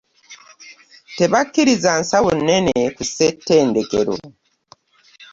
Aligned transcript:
Teabkkiiza 1.17 1.91
nsawo 2.01 2.29
nenne 2.47 2.81
ku 2.95 3.03
ssettendekero 3.07 4.15